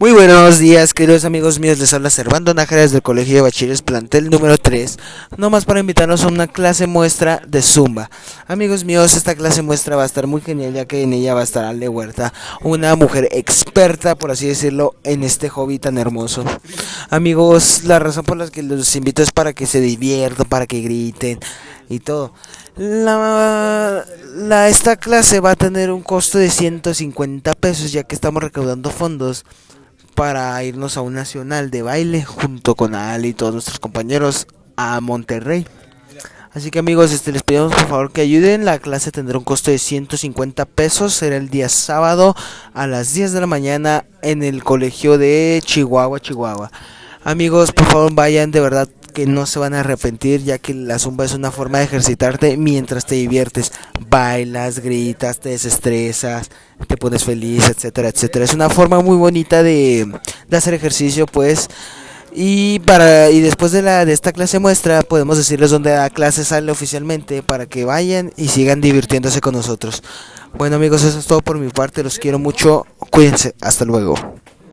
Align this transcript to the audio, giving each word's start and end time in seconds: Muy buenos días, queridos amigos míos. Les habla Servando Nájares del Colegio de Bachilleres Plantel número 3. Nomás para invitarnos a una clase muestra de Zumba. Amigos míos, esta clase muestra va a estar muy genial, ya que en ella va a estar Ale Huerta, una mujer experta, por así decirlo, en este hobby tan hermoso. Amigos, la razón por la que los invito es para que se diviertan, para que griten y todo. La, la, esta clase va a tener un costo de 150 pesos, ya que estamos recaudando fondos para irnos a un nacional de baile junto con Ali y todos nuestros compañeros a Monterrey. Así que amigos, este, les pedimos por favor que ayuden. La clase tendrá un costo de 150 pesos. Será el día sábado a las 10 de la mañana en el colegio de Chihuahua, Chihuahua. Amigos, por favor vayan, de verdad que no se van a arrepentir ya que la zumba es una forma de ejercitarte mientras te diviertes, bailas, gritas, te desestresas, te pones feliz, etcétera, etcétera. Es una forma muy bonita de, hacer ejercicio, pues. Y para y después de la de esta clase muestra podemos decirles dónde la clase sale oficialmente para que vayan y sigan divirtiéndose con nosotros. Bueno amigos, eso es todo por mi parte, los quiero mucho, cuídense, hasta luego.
Muy 0.00 0.12
buenos 0.12 0.60
días, 0.60 0.94
queridos 0.94 1.24
amigos 1.24 1.58
míos. 1.58 1.80
Les 1.80 1.92
habla 1.92 2.08
Servando 2.08 2.54
Nájares 2.54 2.92
del 2.92 3.02
Colegio 3.02 3.34
de 3.34 3.40
Bachilleres 3.40 3.82
Plantel 3.82 4.30
número 4.30 4.56
3. 4.56 4.96
Nomás 5.36 5.64
para 5.64 5.80
invitarnos 5.80 6.22
a 6.22 6.28
una 6.28 6.46
clase 6.46 6.86
muestra 6.86 7.42
de 7.48 7.62
Zumba. 7.62 8.08
Amigos 8.46 8.84
míos, 8.84 9.16
esta 9.16 9.34
clase 9.34 9.60
muestra 9.62 9.96
va 9.96 10.04
a 10.04 10.06
estar 10.06 10.28
muy 10.28 10.40
genial, 10.40 10.72
ya 10.72 10.84
que 10.84 11.02
en 11.02 11.14
ella 11.14 11.34
va 11.34 11.40
a 11.40 11.42
estar 11.42 11.64
Ale 11.64 11.88
Huerta, 11.88 12.32
una 12.62 12.94
mujer 12.94 13.28
experta, 13.32 14.14
por 14.14 14.30
así 14.30 14.46
decirlo, 14.46 14.94
en 15.02 15.24
este 15.24 15.48
hobby 15.48 15.80
tan 15.80 15.98
hermoso. 15.98 16.44
Amigos, 17.10 17.82
la 17.82 17.98
razón 17.98 18.24
por 18.24 18.36
la 18.36 18.48
que 18.50 18.62
los 18.62 18.94
invito 18.94 19.24
es 19.24 19.32
para 19.32 19.52
que 19.52 19.66
se 19.66 19.80
diviertan, 19.80 20.46
para 20.48 20.68
que 20.68 20.80
griten 20.80 21.40
y 21.88 22.00
todo. 22.00 22.32
La, 22.76 24.04
la, 24.34 24.68
esta 24.68 24.96
clase 24.96 25.40
va 25.40 25.52
a 25.52 25.56
tener 25.56 25.90
un 25.90 26.02
costo 26.02 26.38
de 26.38 26.50
150 26.50 27.54
pesos, 27.54 27.92
ya 27.92 28.04
que 28.04 28.14
estamos 28.14 28.42
recaudando 28.42 28.90
fondos 28.90 29.44
para 30.14 30.62
irnos 30.64 30.96
a 30.96 31.00
un 31.00 31.14
nacional 31.14 31.70
de 31.70 31.82
baile 31.82 32.24
junto 32.24 32.74
con 32.74 32.94
Ali 32.94 33.28
y 33.28 33.34
todos 33.34 33.52
nuestros 33.52 33.78
compañeros 33.78 34.46
a 34.76 35.00
Monterrey. 35.00 35.66
Así 36.52 36.70
que 36.70 36.78
amigos, 36.78 37.12
este, 37.12 37.30
les 37.30 37.42
pedimos 37.42 37.72
por 37.72 37.86
favor 37.86 38.10
que 38.10 38.22
ayuden. 38.22 38.64
La 38.64 38.78
clase 38.78 39.12
tendrá 39.12 39.38
un 39.38 39.44
costo 39.44 39.70
de 39.70 39.78
150 39.78 40.64
pesos. 40.64 41.14
Será 41.14 41.36
el 41.36 41.50
día 41.50 41.68
sábado 41.68 42.34
a 42.74 42.86
las 42.86 43.12
10 43.14 43.32
de 43.32 43.40
la 43.40 43.46
mañana 43.46 44.06
en 44.22 44.42
el 44.42 44.64
colegio 44.64 45.18
de 45.18 45.62
Chihuahua, 45.64 46.20
Chihuahua. 46.20 46.72
Amigos, 47.22 47.72
por 47.72 47.86
favor 47.86 48.14
vayan, 48.14 48.50
de 48.50 48.60
verdad 48.60 48.88
que 49.18 49.26
no 49.26 49.46
se 49.46 49.58
van 49.58 49.74
a 49.74 49.80
arrepentir 49.80 50.44
ya 50.44 50.58
que 50.58 50.72
la 50.72 50.96
zumba 51.00 51.24
es 51.24 51.34
una 51.34 51.50
forma 51.50 51.78
de 51.78 51.86
ejercitarte 51.86 52.56
mientras 52.56 53.04
te 53.04 53.16
diviertes, 53.16 53.72
bailas, 54.08 54.78
gritas, 54.78 55.40
te 55.40 55.48
desestresas, 55.48 56.50
te 56.86 56.96
pones 56.96 57.24
feliz, 57.24 57.68
etcétera, 57.68 58.10
etcétera. 58.10 58.44
Es 58.44 58.54
una 58.54 58.70
forma 58.70 59.00
muy 59.00 59.16
bonita 59.16 59.64
de, 59.64 60.06
hacer 60.52 60.74
ejercicio, 60.74 61.26
pues. 61.26 61.66
Y 62.32 62.78
para 62.78 63.28
y 63.30 63.40
después 63.40 63.72
de 63.72 63.82
la 63.82 64.04
de 64.04 64.12
esta 64.12 64.32
clase 64.32 64.60
muestra 64.60 65.02
podemos 65.02 65.36
decirles 65.36 65.72
dónde 65.72 65.90
la 65.90 66.10
clase 66.10 66.44
sale 66.44 66.70
oficialmente 66.70 67.42
para 67.42 67.66
que 67.66 67.84
vayan 67.84 68.30
y 68.36 68.46
sigan 68.46 68.80
divirtiéndose 68.80 69.40
con 69.40 69.54
nosotros. 69.54 70.04
Bueno 70.56 70.76
amigos, 70.76 71.02
eso 71.02 71.18
es 71.18 71.26
todo 71.26 71.40
por 71.40 71.58
mi 71.58 71.70
parte, 71.70 72.04
los 72.04 72.20
quiero 72.20 72.38
mucho, 72.38 72.86
cuídense, 73.10 73.56
hasta 73.60 73.84
luego. 73.84 74.14